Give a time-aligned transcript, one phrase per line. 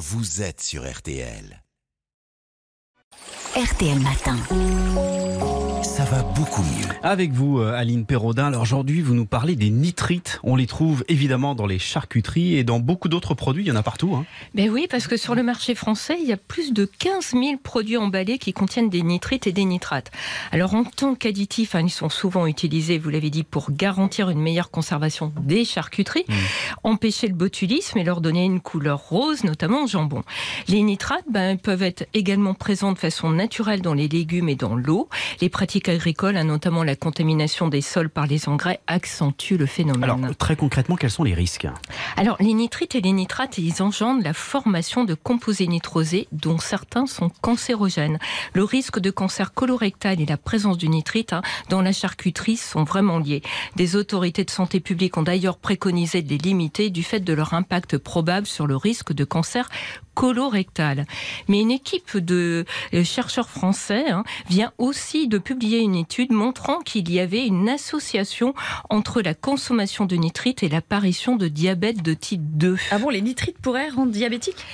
[0.00, 1.62] vous êtes sur RTL.
[3.56, 4.36] RTL Matin.
[5.82, 6.86] Ça va beaucoup mieux.
[7.02, 8.46] Avec vous, euh, Aline Perraudin.
[8.46, 10.38] Alors aujourd'hui, vous nous parlez des nitrites.
[10.44, 13.64] On les trouve évidemment dans les charcuteries et dans beaucoup d'autres produits.
[13.64, 14.14] Il y en a partout.
[14.14, 14.24] Hein.
[14.54, 17.44] Ben oui, parce que sur le marché français, il y a plus de 15 000
[17.62, 20.10] produits emballés qui contiennent des nitrites et des nitrates.
[20.52, 24.40] Alors en tant qu'additifs, hein, ils sont souvent utilisés, vous l'avez dit, pour garantir une
[24.40, 26.32] meilleure conservation des charcuteries, Mmh.
[26.84, 30.22] empêcher le botulisme et leur donner une couleur rose, notamment au jambon.
[30.68, 34.74] Les nitrates ben, peuvent être également présents de façon naturelle dans les légumes et dans
[34.74, 35.08] l'eau.
[35.40, 40.04] Les pratiques agricoles, hein, notamment la contamination des sols par les engrais, accentuent le phénomène.
[40.04, 41.66] Alors très concrètement, quels sont les risques
[42.18, 47.06] Alors, les nitrites et les nitrates, ils engendrent la formation de composés nitrosés dont certains
[47.06, 48.18] sont cancérogènes.
[48.52, 52.84] Le risque de cancer colorectal et la présence du nitrite hein, dans la charcuterie sont
[52.84, 53.40] vraiment liés.
[53.76, 57.54] Des autorités de santé publique ont d'ailleurs préconisé de les limiter du fait de leur
[57.54, 59.70] impact probable sur le risque de cancer
[60.14, 61.06] colorectal.
[61.48, 62.64] Mais une équipe de
[62.94, 67.68] euh, chercheurs français hein, vient aussi de publier une étude montrant qu'il y avait une
[67.68, 68.54] association
[68.88, 72.76] entre la consommation de nitrite et l'apparition de diabète de type 2.
[72.90, 74.64] Ah bon, les nitrites pourraient rendre diabétique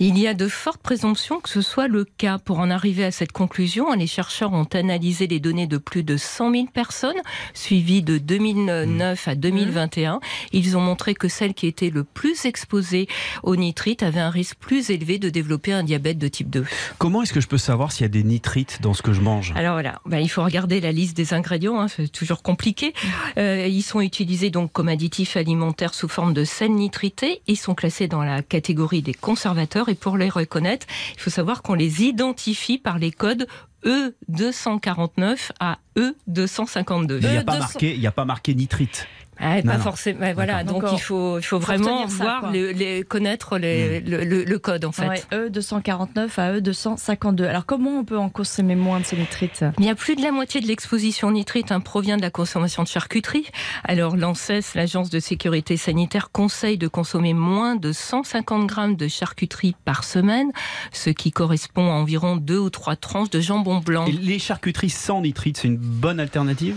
[0.00, 2.38] Il y a de fortes présomptions que ce soit le cas.
[2.38, 6.16] Pour en arriver à cette conclusion, les chercheurs ont analysé les données de plus de
[6.16, 7.20] 100 000 personnes,
[7.54, 10.20] suivies de 2009 à 2021.
[10.52, 13.08] Ils ont montré que celles qui étaient le plus exposées
[13.42, 16.64] au nitrite avaient un risque plus élevé de développer un diabète de type 2.
[16.98, 19.20] Comment est-ce que je peux savoir s'il y a des nitrites dans ce que je
[19.20, 19.52] mange?
[19.56, 22.92] Alors voilà, ben, il faut regarder la liste des ingrédients, hein, c'est toujours compliqué.
[23.38, 27.42] Euh, ils sont utilisés donc comme additifs alimentaires sous forme de sel nitrité.
[27.46, 31.62] Ils sont classés dans la catégorie des conservateurs et pour les reconnaître, il faut savoir
[31.62, 33.46] qu'on les identifie par les codes
[33.84, 37.18] E E249 à E E252.
[37.22, 37.58] Il n'y a, pas 200.
[37.66, 39.06] marqué- il y a pas marqué nitrite.
[39.38, 40.32] Ah, Non, pas forcément.
[40.34, 44.24] voilà, donc il faut, il faut Faut vraiment ça, voir, les, les- connaître les- le,
[44.24, 45.06] le- le code en fait.
[45.08, 47.44] Ouais, E249 à E252.
[47.46, 49.64] Alors comment on peut en consommer moins de ces nitrites?
[49.78, 52.30] Il y a plus de la moitié de l'exposition au nitrite hein, provient de la
[52.30, 53.46] consommation de charcuterie.
[53.84, 59.74] Alors l'ANSES, l'Agence de sécurité sanitaire, conseille de consommer moins de 150 grammes de charcuterie
[59.84, 60.50] par semaine,
[60.92, 64.06] ce qui correspond à environ deux ou trois tranches de jambon blanc.
[64.06, 66.76] Et les charcuteries sans nitrite, c'est une bonne alternative?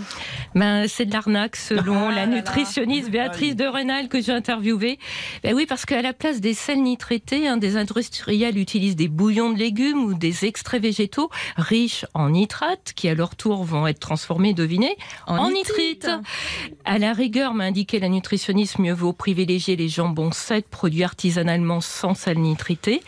[0.55, 2.41] Ben, c'est de l'arnaque selon Ah la là là.
[2.49, 4.97] Nutritionniste Béatrice de Renal que j'ai interviewée.
[5.43, 9.51] Ben oui, parce qu'à la place des sels nitrités, hein, des industriels utilisent des bouillons
[9.51, 13.99] de légumes ou des extraits végétaux riches en nitrates qui à leur tour vont être
[13.99, 16.09] transformés, devinez, en, nitrite.
[16.85, 21.81] À la rigueur, m'a indiqué la nutritionniste, mieux vaut privilégier les jambons secs produits artisanalement
[21.81, 23.01] sans sel nitrité.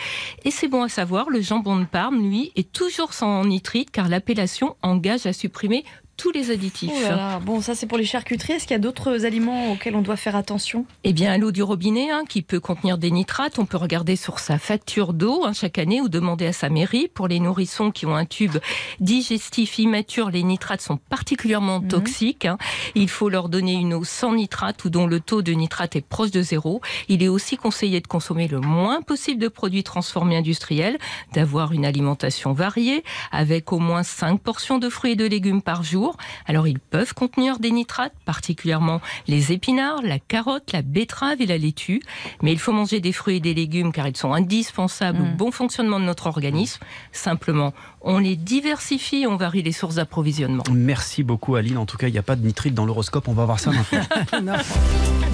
[0.46, 4.08] Et c'est bon à savoir, le jambon de Parme, lui, est toujours sans nitrite car
[4.08, 5.84] l'appellation engage à supprimer
[6.22, 6.92] tous les additifs.
[6.96, 7.40] Oh là là.
[7.40, 8.54] Bon, ça c'est pour les charcuteries.
[8.54, 10.86] Est-ce qu'il y a d'autres aliments auxquels on doit faire attention?
[11.04, 14.38] Eh bien, l'eau du robinet, hein, qui peut contenir des nitrates, on peut regarder sur
[14.40, 17.08] sa facture d'eau hein, chaque année ou demander à sa mairie.
[17.08, 18.56] Pour les nourrissons qui ont un tube
[19.00, 21.88] digestif immature, les nitrates sont particulièrement Mhm.
[21.88, 22.46] toxiques.
[22.46, 22.58] hein.
[22.96, 26.06] Il faut leur donner une eau sans nitrate ou dont le taux de nitrate est
[26.08, 26.82] proche de zéro.
[27.10, 30.98] Il est aussi conseillé de consommer le moins possible de produits transformés industriels,
[31.34, 35.84] d'avoir une alimentation variée, avec au moins 5 portions de fruits et de légumes par
[35.84, 36.11] jour.
[36.48, 41.58] Alors, ils peuvent contenir des nitrates, particulièrement les épinards, la carotte, la betterave et la
[41.58, 42.02] laitue.
[42.42, 45.22] Mais il faut manger des fruits et des légumes car ils sont indispensables Mm.
[45.34, 46.80] au bon fonctionnement de notre organisme.
[47.12, 50.64] Simplement, on les diversifie, on varie les sources d'approvisionnement.
[50.72, 51.78] Merci beaucoup Aline.
[51.78, 53.28] En tout cas, il n'y a pas de nitrite dans l'horoscope.
[53.28, 53.72] On va voir ça
[54.32, 54.56] maintenant.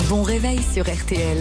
[0.10, 1.38] Bon réveil sur RTL.